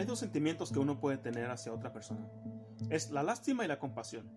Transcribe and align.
Hay 0.00 0.06
dos 0.06 0.20
sentimientos 0.20 0.72
que 0.72 0.78
uno 0.78 0.98
puede 0.98 1.18
tener 1.18 1.50
hacia 1.50 1.74
otra 1.74 1.92
persona. 1.92 2.26
Es 2.88 3.10
la 3.10 3.22
lástima 3.22 3.66
y 3.66 3.68
la 3.68 3.78
compasión. 3.78 4.30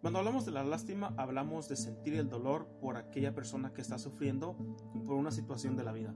Cuando 0.00 0.18
hablamos 0.18 0.46
de 0.46 0.52
la 0.52 0.64
lástima, 0.64 1.12
hablamos 1.18 1.68
de 1.68 1.76
sentir 1.76 2.14
el 2.14 2.30
dolor 2.30 2.66
por 2.80 2.96
aquella 2.96 3.34
persona 3.34 3.74
que 3.74 3.82
está 3.82 3.98
sufriendo 3.98 4.56
por 5.04 5.16
una 5.16 5.30
situación 5.30 5.76
de 5.76 5.84
la 5.84 5.92
vida. 5.92 6.14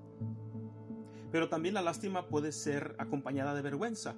Pero 1.31 1.51
también 1.51 1.75
la 1.75 1.83
lástima 1.83 2.31
puede 2.31 2.53
ser 2.53 2.97
acompañada 2.99 3.55
de 3.55 3.61
vergüenza. 3.61 4.17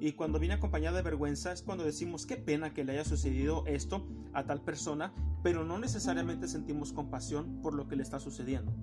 Y 0.00 0.14
cuando 0.14 0.40
viene 0.40 0.56
acompañada 0.56 0.96
de 0.96 1.04
vergüenza 1.04 1.52
es 1.52 1.62
cuando 1.62 1.84
decimos 1.84 2.26
qué 2.26 2.36
pena 2.36 2.74
que 2.74 2.82
le 2.82 2.94
haya 2.94 3.04
sucedido 3.04 3.62
esto 3.68 4.08
a 4.32 4.44
tal 4.44 4.60
persona, 4.64 5.14
pero 5.44 5.64
no 5.64 5.78
necesariamente 5.78 6.48
sentimos 6.48 6.92
compasión 6.92 7.62
por 7.62 7.74
lo 7.74 7.86
que 7.86 7.94
le 7.94 8.02
está 8.02 8.18
sucediendo. 8.18 8.74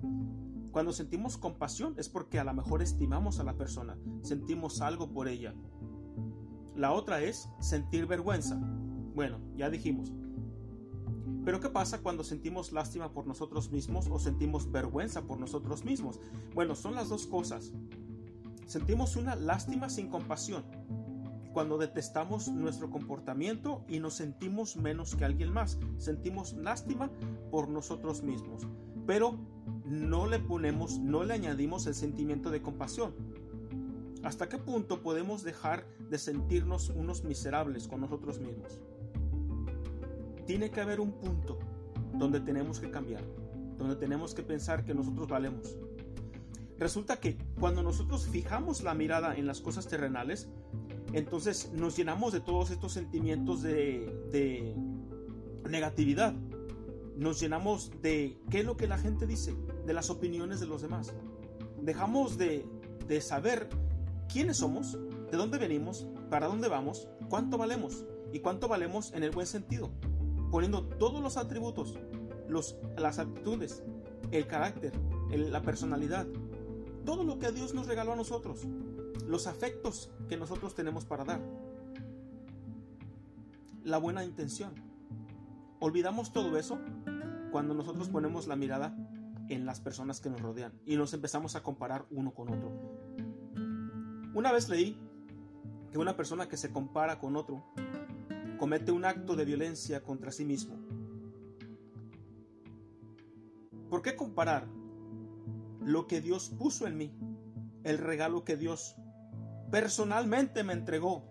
Cuando 0.70 0.92
sentimos 0.92 1.38
compasión 1.38 1.94
es 1.96 2.08
porque 2.08 2.38
a 2.38 2.44
lo 2.44 2.54
mejor 2.54 2.82
estimamos 2.82 3.40
a 3.40 3.44
la 3.44 3.56
persona, 3.56 3.98
sentimos 4.22 4.80
algo 4.80 5.10
por 5.10 5.28
ella. 5.28 5.54
La 6.76 6.92
otra 6.92 7.22
es 7.22 7.48
sentir 7.60 8.06
vergüenza. 8.06 8.56
Bueno, 9.14 9.40
ya 9.56 9.70
dijimos. 9.70 10.12
Pero 11.44 11.60
¿qué 11.60 11.70
pasa 11.70 12.02
cuando 12.02 12.24
sentimos 12.24 12.72
lástima 12.72 13.12
por 13.12 13.26
nosotros 13.26 13.70
mismos 13.70 14.06
o 14.10 14.18
sentimos 14.18 14.70
vergüenza 14.70 15.22
por 15.22 15.40
nosotros 15.40 15.84
mismos? 15.84 16.20
Bueno, 16.54 16.74
son 16.74 16.94
las 16.94 17.08
dos 17.08 17.26
cosas. 17.26 17.72
Sentimos 18.66 19.16
una 19.16 19.34
lástima 19.34 19.88
sin 19.88 20.08
compasión 20.08 20.62
cuando 21.52 21.78
detestamos 21.78 22.48
nuestro 22.48 22.90
comportamiento 22.90 23.84
y 23.88 23.98
nos 23.98 24.14
sentimos 24.14 24.76
menos 24.76 25.16
que 25.16 25.24
alguien 25.24 25.52
más. 25.52 25.78
Sentimos 25.96 26.52
lástima 26.52 27.10
por 27.50 27.68
nosotros 27.68 28.22
mismos, 28.22 28.66
pero 29.06 29.38
no 29.88 30.26
le 30.26 30.38
ponemos, 30.38 30.98
no 30.98 31.24
le 31.24 31.34
añadimos 31.34 31.86
el 31.86 31.94
sentimiento 31.94 32.50
de 32.50 32.62
compasión. 32.62 33.14
¿Hasta 34.22 34.48
qué 34.48 34.58
punto 34.58 35.02
podemos 35.02 35.42
dejar 35.42 35.86
de 36.10 36.18
sentirnos 36.18 36.90
unos 36.90 37.24
miserables 37.24 37.88
con 37.88 38.00
nosotros 38.00 38.40
mismos? 38.40 38.80
Tiene 40.46 40.70
que 40.70 40.80
haber 40.80 41.00
un 41.00 41.12
punto 41.12 41.58
donde 42.14 42.40
tenemos 42.40 42.80
que 42.80 42.90
cambiar, 42.90 43.22
donde 43.78 43.96
tenemos 43.96 44.34
que 44.34 44.42
pensar 44.42 44.84
que 44.84 44.94
nosotros 44.94 45.28
valemos. 45.28 45.76
Resulta 46.78 47.18
que 47.18 47.36
cuando 47.58 47.82
nosotros 47.82 48.26
fijamos 48.28 48.82
la 48.82 48.94
mirada 48.94 49.34
en 49.36 49.46
las 49.46 49.60
cosas 49.60 49.88
terrenales, 49.88 50.48
entonces 51.12 51.72
nos 51.72 51.96
llenamos 51.96 52.32
de 52.32 52.40
todos 52.40 52.70
estos 52.70 52.92
sentimientos 52.92 53.62
de, 53.62 54.74
negatividad. 55.68 56.34
Nos 57.16 57.40
llenamos 57.40 57.90
de 58.00 58.38
qué 58.50 58.60
es 58.60 58.64
lo 58.64 58.76
que 58.76 58.86
la 58.86 58.96
gente 58.96 59.26
dice, 59.26 59.54
de 59.88 59.94
las 59.94 60.10
opiniones 60.10 60.60
de 60.60 60.66
los 60.66 60.82
demás. 60.82 61.14
Dejamos 61.80 62.36
de, 62.36 62.68
de 63.08 63.20
saber 63.22 63.70
quiénes 64.30 64.58
somos, 64.58 64.98
de 65.30 65.36
dónde 65.38 65.56
venimos, 65.56 66.06
para 66.28 66.46
dónde 66.46 66.68
vamos, 66.68 67.08
cuánto 67.30 67.56
valemos 67.56 68.04
y 68.30 68.40
cuánto 68.40 68.68
valemos 68.68 69.14
en 69.14 69.22
el 69.22 69.30
buen 69.30 69.46
sentido, 69.46 69.90
poniendo 70.50 70.84
todos 70.84 71.22
los 71.22 71.38
atributos, 71.38 71.98
los, 72.48 72.76
las 72.98 73.18
actitudes, 73.18 73.82
el 74.30 74.46
carácter, 74.46 74.92
la 75.30 75.62
personalidad, 75.62 76.26
todo 77.06 77.24
lo 77.24 77.38
que 77.38 77.50
Dios 77.50 77.72
nos 77.72 77.86
regaló 77.86 78.12
a 78.12 78.16
nosotros, 78.16 78.66
los 79.26 79.46
afectos 79.46 80.10
que 80.28 80.36
nosotros 80.36 80.74
tenemos 80.74 81.06
para 81.06 81.24
dar, 81.24 81.40
la 83.84 83.96
buena 83.96 84.22
intención. 84.22 84.74
Olvidamos 85.80 86.34
todo 86.34 86.58
eso 86.58 86.78
cuando 87.50 87.72
nosotros 87.72 88.10
ponemos 88.10 88.46
la 88.46 88.56
mirada 88.56 88.94
en 89.48 89.66
las 89.66 89.80
personas 89.80 90.20
que 90.20 90.30
nos 90.30 90.40
rodean 90.40 90.72
y 90.84 90.96
nos 90.96 91.14
empezamos 91.14 91.56
a 91.56 91.62
comparar 91.62 92.06
uno 92.10 92.32
con 92.32 92.48
otro. 92.48 92.70
Una 94.34 94.52
vez 94.52 94.68
leí 94.68 94.98
que 95.90 95.98
una 95.98 96.16
persona 96.16 96.48
que 96.48 96.56
se 96.56 96.70
compara 96.70 97.18
con 97.18 97.36
otro 97.36 97.64
comete 98.58 98.92
un 98.92 99.04
acto 99.04 99.36
de 99.36 99.44
violencia 99.44 100.02
contra 100.02 100.30
sí 100.30 100.44
mismo. 100.44 100.76
¿Por 103.88 104.02
qué 104.02 104.16
comparar 104.16 104.68
lo 105.88 106.06
que 106.06 106.20
Dios 106.20 106.50
puso 106.50 106.86
en 106.86 106.98
mí, 106.98 107.12
el 107.82 107.98
regalo 107.98 108.44
que 108.44 108.56
Dios 108.56 108.96
personalmente 109.70 110.62
me 110.62 110.74
entregó. 110.74 111.24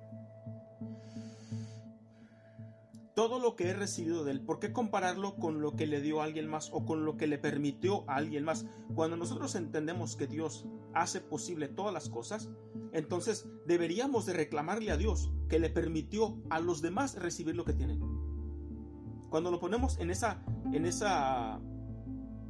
Todo 3.17 3.39
lo 3.39 3.55
que 3.55 3.69
he 3.69 3.73
recibido 3.73 4.23
de 4.23 4.29
Él, 4.29 4.41
¿por 4.41 4.59
qué 4.59 4.71
compararlo 4.71 5.37
con 5.37 5.59
lo 5.59 5.75
que 5.75 5.87
le 5.87 6.01
dio 6.01 6.21
a 6.21 6.25
alguien 6.25 6.47
más 6.47 6.69
o 6.71 6.85
con 6.85 7.03
lo 7.03 7.17
que 7.17 7.25
le 7.25 7.39
permitió 7.39 8.07
a 8.07 8.17
alguien 8.17 8.43
más? 8.43 8.67
Cuando 8.93 9.17
nosotros 9.17 9.55
entendemos 9.55 10.15
que 10.15 10.27
Dios 10.27 10.67
hace 10.93 11.19
posible 11.19 11.67
todas 11.67 11.91
las 11.91 12.09
cosas, 12.09 12.51
entonces 12.91 13.49
deberíamos 13.65 14.27
de 14.27 14.33
reclamarle 14.33 14.91
a 14.91 14.97
Dios 14.97 15.31
que 15.49 15.57
le 15.57 15.71
permitió 15.71 16.37
a 16.51 16.59
los 16.59 16.83
demás 16.83 17.15
recibir 17.15 17.55
lo 17.55 17.65
que 17.65 17.73
tienen. 17.73 17.99
Cuando 19.31 19.49
lo 19.49 19.59
ponemos 19.59 19.97
en 19.97 20.11
esa, 20.11 20.43
en 20.71 20.85
esa 20.85 21.59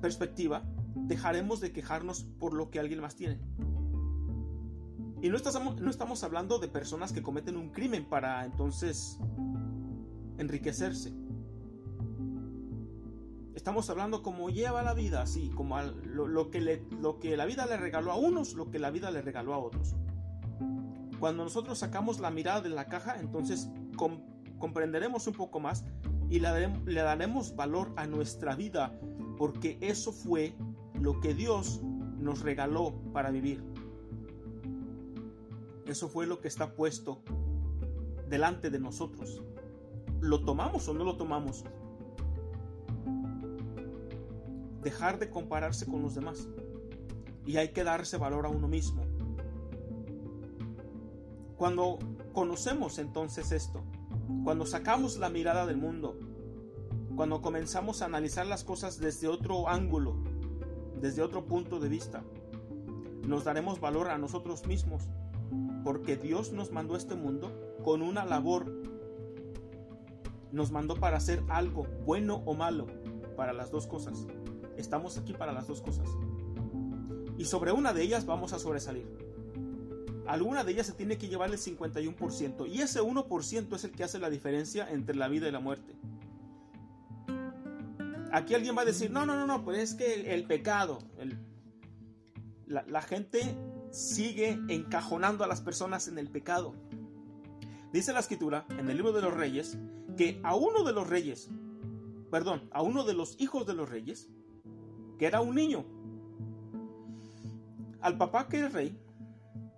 perspectiva, 0.01 0.66
dejaremos 0.95 1.61
de 1.61 1.72
quejarnos 1.72 2.25
por 2.41 2.53
lo 2.53 2.72
que 2.72 2.81
alguien 2.81 2.99
más 2.99 3.16
tiene. 3.16 3.39
Y 5.22 5.29
no 5.29 5.38
estamos, 5.38 5.79
no 5.79 5.89
estamos 5.89 6.25
hablando 6.25 6.59
de 6.59 6.67
personas 6.67 7.13
que 7.13 7.23
cometen 7.23 7.55
un 7.55 7.69
crimen 7.69 8.03
para 8.03 8.44
entonces 8.44 9.17
enriquecerse. 10.37 11.13
Estamos 13.55 13.89
hablando 13.89 14.23
como 14.23 14.49
lleva 14.49 14.81
la 14.83 14.93
vida, 14.93 15.21
así, 15.21 15.49
como 15.49 15.81
lo, 15.81 16.49
que 16.51 16.85
lo 17.01 17.19
que 17.19 17.35
la 17.35 17.45
vida 17.45 17.65
le 17.65 17.75
regaló 17.77 18.11
a 18.11 18.15
unos, 18.15 18.53
lo 18.53 18.69
que 18.69 18.79
la 18.79 18.91
vida 18.91 19.11
le 19.11 19.21
regaló 19.21 19.53
a 19.53 19.57
otros. 19.57 19.95
Cuando 21.19 21.43
nosotros 21.43 21.79
sacamos 21.79 22.19
la 22.19 22.29
mirada 22.29 22.61
de 22.61 22.69
la 22.69 22.87
caja, 22.87 23.19
entonces 23.19 23.69
comprenderemos 24.59 25.27
un 25.27 25.33
poco 25.33 25.59
más 25.59 25.83
y 26.29 26.39
le, 26.39 26.69
le 26.85 27.01
daremos 27.01 27.55
valor 27.55 27.91
a 27.95 28.05
nuestra 28.05 28.55
vida, 28.55 28.97
porque 29.37 29.77
eso 29.81 30.11
fue 30.11 30.55
lo 30.93 31.19
que 31.19 31.33
Dios 31.33 31.81
nos 32.19 32.41
regaló 32.41 32.93
para 33.13 33.31
vivir. 33.31 33.63
Eso 35.87 36.09
fue 36.09 36.27
lo 36.27 36.41
que 36.41 36.47
está 36.47 36.73
puesto 36.73 37.23
delante 38.29 38.69
de 38.69 38.79
nosotros. 38.79 39.41
¿Lo 40.22 40.41
tomamos 40.44 40.88
o 40.88 40.94
no 40.94 41.03
lo 41.03 41.17
tomamos? 41.17 41.63
Dejar 44.81 45.19
de 45.19 45.29
compararse 45.29 45.85
con 45.85 46.01
los 46.01 46.16
demás. 46.16 46.47
Y 47.45 47.57
hay 47.57 47.69
que 47.69 47.83
darse 47.83 48.17
valor 48.17 48.45
a 48.45 48.50
uno 48.50 48.67
mismo. 48.67 49.03
Cuando 51.55 51.97
conocemos 52.33 53.00
entonces 53.00 53.51
esto, 53.51 53.83
cuando 54.44 54.66
sacamos 54.66 55.17
la 55.17 55.29
mirada 55.29 55.66
del 55.66 55.78
mundo, 55.78 56.17
cuando 57.16 57.41
comenzamos 57.41 58.01
a 58.01 58.05
analizar 58.05 58.45
las 58.45 58.63
cosas 58.63 58.99
desde 58.99 59.28
otro 59.28 59.67
ángulo, 59.67 60.16
desde 61.01 61.22
otro 61.22 61.45
punto 61.45 61.79
de 61.79 61.89
vista, 61.89 62.23
nos 63.25 63.44
daremos 63.44 63.79
valor 63.79 64.09
a 64.09 64.17
nosotros 64.17 64.67
mismos 64.67 65.09
porque 65.88 66.17
Dios 66.17 66.51
nos 66.51 66.72
mandó 66.72 66.95
a 66.95 66.97
este 66.97 67.16
mundo 67.16 67.49
con 67.84 68.01
una 68.01 68.25
labor. 68.25 68.66
Nos 70.52 70.72
mandó 70.72 70.96
para 70.96 71.18
hacer 71.18 71.44
algo, 71.50 71.84
bueno 72.06 72.41
o 72.46 72.53
malo, 72.53 72.88
para 73.35 73.53
las 73.53 73.72
dos 73.72 73.88
cosas. 73.88 74.25
Estamos 74.78 75.18
aquí 75.18 75.34
para 75.34 75.52
las 75.52 75.68
dos 75.68 75.81
cosas. 75.81 76.08
Y 77.38 77.46
sobre 77.46 77.72
una 77.72 77.94
de 77.94 78.03
ellas 78.03 78.25
vamos 78.25 78.53
a 78.53 78.59
sobresalir. 78.59 79.08
Alguna 80.28 80.63
de 80.63 80.74
ellas 80.74 80.88
se 80.88 80.94
tiene 80.94 81.18
que 81.18 81.30
llevar 81.30 81.50
el 81.52 81.58
51%. 81.58 82.68
Y 82.68 82.81
ese 82.81 83.02
1% 83.02 83.75
es 83.75 83.84
el 83.84 83.91
que 83.91 84.03
hace 84.03 84.19
la 84.19 84.30
diferencia 84.30 84.90
entre 84.91 85.16
la 85.16 85.28
vida 85.28 85.47
y 85.47 85.52
la 85.52 85.59
muerte. 85.59 85.96
Aquí 88.31 88.53
alguien 88.53 88.75
va 88.78 88.81
a 88.81 88.85
decir, 88.85 89.09
no, 89.09 89.25
no, 89.25 89.35
no, 89.35 89.47
no, 89.47 89.64
pues 89.64 89.79
es 89.79 89.94
que 89.96 90.34
el, 90.34 90.44
pecado, 90.44 91.00
la, 92.66 92.84
la 92.84 93.02
gente 93.02 93.58
sigue 93.91 94.59
encajonando 94.67 95.46
a 95.46 95.47
las 95.47 95.61
personas 95.61 96.09
en 96.09 96.17
el 96.17 96.29
pecado. 96.29 96.76
Dice 97.93 98.11
la 98.11 98.20
escritura 98.20 98.66
en 98.70 98.90
el 98.90 98.97
libro 98.97 99.14
de 99.14 99.22
los 99.22 99.34
reyes 99.34 99.78
que 100.17 100.41
a 100.43 100.55
uno 100.55 100.84
de 100.84 100.93
los 100.93 101.08
reyes, 101.08 101.49
perdón, 102.31 102.67
a 102.72 102.81
uno 102.81 103.05
de 103.05 103.14
los 103.14 103.40
hijos 103.40 103.66
de 103.66 103.73
los 103.73 103.90
reyes, 103.90 104.29
que 105.17 105.25
era 105.25 105.41
un 105.41 105.55
niño, 105.55 105.85
al 108.02 108.17
papá 108.17 108.47
que 108.47 108.59
era 108.59 108.69
rey, 108.69 108.99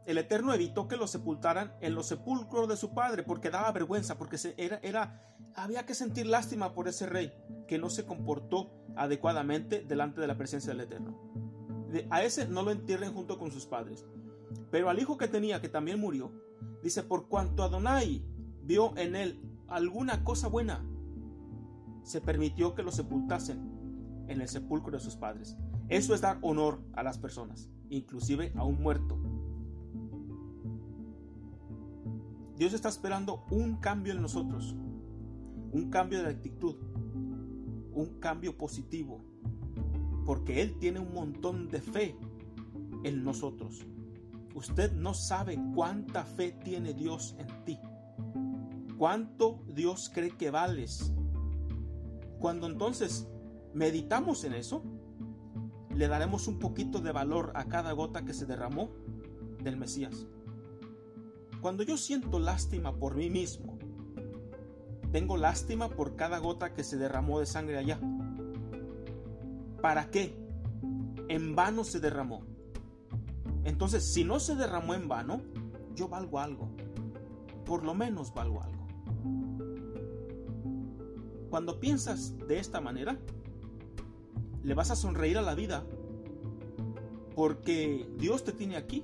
el 0.06 0.18
Eterno 0.18 0.54
evitó 0.54 0.88
que 0.88 0.98
lo 0.98 1.06
sepultaran 1.06 1.74
en 1.82 1.94
los 1.94 2.08
sepulcros 2.08 2.68
de 2.68 2.78
su 2.78 2.96
padre 2.96 3.22
porque 3.22 3.52
daba 3.52 3.72
vergüenza, 3.72 4.18
porque 4.18 4.38
era, 4.58 4.80
era, 4.82 5.22
había 5.56 5.86
que 5.86 5.94
sentir 5.94 6.26
lástima 6.26 6.74
por 6.74 6.88
ese 6.88 7.06
rey 7.06 7.32
que 7.68 7.78
no 7.78 7.92
se 7.92 8.06
comportó 8.06 8.72
adecuadamente 8.96 9.82
delante 9.88 10.20
de 10.20 10.28
la 10.28 10.38
presencia 10.38 10.74
del 10.74 10.82
Eterno 10.82 11.30
a 12.10 12.24
ese 12.24 12.48
no 12.48 12.64
lo 12.64 12.72
entierren 12.72 13.14
junto 13.14 13.38
con 13.38 13.52
sus 13.52 13.66
padres. 13.66 14.06
Pero 14.72 14.90
al 14.90 15.00
hijo 15.00 15.18
que 15.18 15.28
tenía, 15.28 15.62
que 15.62 15.70
también 15.70 16.00
murió, 16.00 16.32
dice, 16.84 17.04
por 17.04 17.28
cuanto 17.28 17.64
Adonai 17.64 18.24
vio 18.64 18.96
en 18.98 19.16
él 19.16 19.40
alguna 19.68 20.24
cosa 20.24 20.48
buena, 20.48 20.84
se 22.04 22.22
permitió 22.22 22.76
que 22.76 22.84
lo 22.84 22.92
sepultasen 22.92 24.26
en 24.28 24.42
el 24.42 24.48
sepulcro 24.48 24.92
de 24.92 25.00
sus 25.00 25.16
padres. 25.16 25.58
Eso 25.90 26.14
es 26.14 26.22
dar 26.22 26.38
honor 26.42 26.82
a 26.94 27.04
las 27.04 27.18
personas, 27.18 27.70
inclusive 27.90 28.52
a 28.56 28.64
un 28.64 28.82
muerto. 28.82 29.18
Dios 32.56 32.74
está 32.74 32.90
esperando 32.90 33.46
un 33.52 33.78
cambio 33.78 34.14
en 34.14 34.22
nosotros, 34.22 34.76
un 35.72 35.90
cambio 35.90 36.22
de 36.22 36.30
actitud, 36.30 36.76
un 37.94 38.20
cambio 38.20 38.58
positivo, 38.58 39.22
porque 40.26 40.62
Él 40.62 40.78
tiene 40.78 41.00
un 41.00 41.14
montón 41.14 41.70
de 41.70 41.82
fe 41.82 42.16
en 43.04 43.24
nosotros. 43.24 43.86
Usted 44.56 44.92
no 44.94 45.14
sabe 45.14 45.58
cuánta 45.74 46.26
fe 46.26 46.52
tiene 46.52 46.94
Dios 46.94 47.36
en 47.40 47.66
ti, 47.66 47.80
cuánto 49.00 49.64
Dios 49.66 50.12
cree 50.14 50.36
que 50.36 50.52
vales. 50.52 51.14
Cuando 52.38 52.68
entonces 52.68 53.30
meditamos 53.74 54.44
en 54.44 54.54
eso, 54.54 54.84
le 55.96 56.10
daremos 56.10 56.50
un 56.50 56.60
poquito 56.60 57.00
de 57.00 57.14
valor 57.14 57.54
a 57.56 57.70
cada 57.70 57.94
gota 57.94 58.26
que 58.26 58.34
se 58.34 58.46
derramó 58.46 58.90
del 59.64 59.78
Mesías. 59.78 60.28
Cuando 61.62 61.84
yo 61.84 61.96
siento 61.96 62.40
lástima 62.40 62.98
por 62.98 63.16
mí 63.16 63.30
mismo, 63.30 63.80
tengo 65.14 65.38
lástima 65.38 65.88
por 65.88 66.18
cada 66.18 66.38
gota 66.40 66.74
que 66.74 66.84
se 66.84 66.98
derramó 66.98 67.40
de 67.40 67.46
sangre 67.46 67.78
allá. 67.78 68.02
¿Para 69.82 70.12
qué? 70.12 70.38
En 71.30 71.56
vano 71.56 71.86
se 71.86 72.02
derramó. 72.02 72.44
Entonces, 73.64 74.12
si 74.14 74.26
no 74.26 74.42
se 74.42 74.56
derramó 74.56 74.94
en 74.94 75.08
vano, 75.08 75.42
yo 75.96 76.10
valgo 76.10 76.40
algo. 76.40 76.70
Por 77.66 77.86
lo 77.86 77.94
menos 77.94 78.34
valgo 78.34 78.62
algo. 78.62 78.79
Cuando 81.50 81.80
piensas 81.80 82.38
de 82.48 82.60
esta 82.60 82.80
manera, 82.80 83.18
le 84.64 84.74
vas 84.74 84.92
a 84.92 84.96
sonreír 84.96 85.38
a 85.38 85.42
la 85.42 85.56
vida 85.56 85.84
porque 87.36 88.08
Dios 88.18 88.44
te 88.44 88.52
tiene 88.52 88.76
aquí 88.76 89.04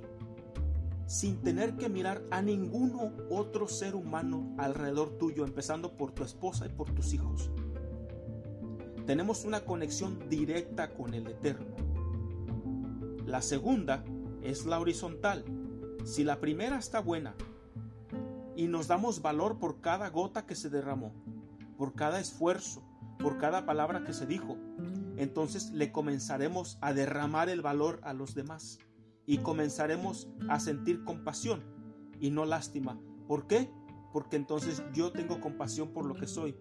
sin 1.07 1.37
tener 1.37 1.75
que 1.75 1.87
mirar 1.87 2.23
a 2.31 2.41
ninguno 2.41 3.11
otro 3.29 3.67
ser 3.67 3.95
humano 3.95 4.55
alrededor 4.57 5.17
tuyo, 5.17 5.45
empezando 5.45 5.95
por 5.95 6.11
tu 6.11 6.23
esposa 6.23 6.65
y 6.65 6.69
por 6.69 6.91
tus 6.91 7.13
hijos. 7.13 7.51
Tenemos 9.05 9.45
una 9.45 9.61
conexión 9.61 10.27
directa 10.29 10.93
con 10.93 11.13
el 11.13 11.27
Eterno. 11.27 11.75
La 13.25 13.41
segunda 13.41 14.03
es 14.41 14.65
la 14.65 14.79
horizontal. 14.79 15.45
Si 16.03 16.23
la 16.23 16.39
primera 16.39 16.77
está 16.77 16.99
buena 16.99 17.35
y 18.55 18.67
nos 18.67 18.87
damos 18.87 19.21
valor 19.21 19.59
por 19.59 19.79
cada 19.79 20.09
gota 20.09 20.45
que 20.45 20.55
se 20.55 20.69
derramó, 20.69 21.13
por 21.77 21.93
cada 21.93 22.19
esfuerzo, 22.19 22.83
por 23.19 23.37
cada 23.37 23.65
palabra 23.65 24.03
que 24.03 24.13
se 24.13 24.25
dijo, 24.25 24.57
entonces 25.17 25.71
le 25.71 25.91
comenzaremos 25.91 26.77
a 26.81 26.93
derramar 26.93 27.49
el 27.49 27.61
valor 27.61 27.99
a 28.03 28.13
los 28.13 28.35
demás 28.35 28.79
y 29.25 29.39
comenzaremos 29.39 30.29
a 30.49 30.59
sentir 30.59 31.03
compasión 31.03 31.63
y 32.19 32.31
no 32.31 32.45
lástima. 32.45 32.99
¿Por 33.27 33.47
qué? 33.47 33.71
Porque 34.11 34.35
entonces 34.35 34.83
yo 34.93 35.11
tengo 35.11 35.39
compasión 35.41 35.91
por 35.93 36.05
lo 36.05 36.15
que 36.15 36.27
soy 36.27 36.57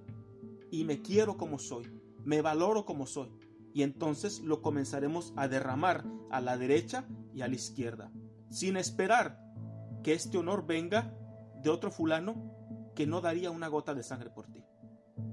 y 0.70 0.84
me 0.84 1.02
quiero 1.02 1.36
como 1.36 1.58
soy, 1.58 1.90
me 2.24 2.42
valoro 2.42 2.84
como 2.84 3.06
soy 3.06 3.30
y 3.72 3.82
entonces 3.82 4.40
lo 4.40 4.62
comenzaremos 4.62 5.32
a 5.36 5.48
derramar 5.48 6.04
a 6.30 6.40
la 6.40 6.56
derecha 6.56 7.06
y 7.32 7.42
a 7.42 7.48
la 7.48 7.54
izquierda, 7.54 8.12
sin 8.48 8.76
esperar 8.76 9.40
que 10.02 10.12
este 10.12 10.38
honor 10.38 10.66
venga 10.66 11.12
de 11.62 11.70
otro 11.70 11.90
fulano 11.90 12.54
que 12.94 13.06
no 13.06 13.20
daría 13.20 13.50
una 13.50 13.68
gota 13.68 13.94
de 13.94 14.02
sangre 14.02 14.30
por 14.30 14.46
ti. 14.46 14.64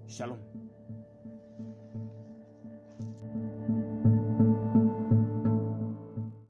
Shalom. 0.08 0.61